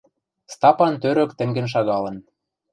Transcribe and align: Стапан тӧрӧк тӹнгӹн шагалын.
Стапан 0.53 0.93
тӧрӧк 1.01 1.31
тӹнгӹн 1.37 1.67
шагалын. 1.73 2.17